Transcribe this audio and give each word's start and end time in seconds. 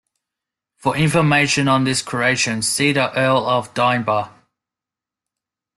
For 0.77 0.97
information 0.97 1.67
on 1.67 1.83
this 1.83 2.01
creation, 2.01 2.63
see 2.63 2.91
the 2.91 3.15
Earl 3.15 3.45
of 3.47 3.71
Denbigh. 3.75 4.31